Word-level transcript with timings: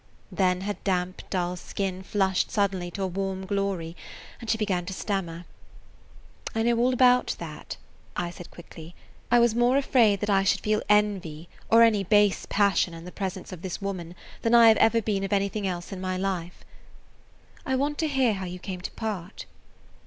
Then 0.31 0.61
her 0.61 0.75
damp, 0.83 1.21
dull 1.29 1.55
skin 1.55 2.01
flushed 2.01 2.49
suddenly 2.49 2.89
to 2.89 3.03
a 3.03 3.07
warm 3.07 3.45
glory, 3.45 3.95
and 4.39 4.49
she 4.49 4.57
began 4.57 4.83
to 4.87 4.93
stammer. 4.93 5.45
"I 6.55 6.63
know 6.63 6.75
all 6.79 6.91
about 6.91 7.35
that," 7.37 7.77
I 8.17 8.31
said 8.31 8.49
quickly. 8.49 8.95
I 9.29 9.37
was 9.37 9.53
more 9.53 9.77
afraid 9.77 10.21
that 10.21 10.29
I 10.31 10.41
should 10.43 10.61
feel 10.61 10.81
envy 10.89 11.49
or 11.69 11.83
any 11.83 12.03
base 12.03 12.47
passion 12.49 12.95
in 12.95 13.05
the 13.05 13.11
presence 13.11 13.51
of 13.51 13.61
this 13.61 13.79
woman 13.79 14.15
than 14.41 14.55
I 14.55 14.69
have 14.69 14.77
ever 14.77 15.03
been 15.03 15.23
of 15.23 15.31
anything 15.33 15.67
else 15.67 15.91
in 15.91 16.01
my 16.01 16.17
life. 16.17 16.65
"I 17.63 17.75
want 17.75 17.99
to 17.99 18.07
hear 18.07 18.33
how 18.33 18.47
you 18.47 18.57
came 18.57 18.81
to 18.81 18.89
part." 18.93 19.45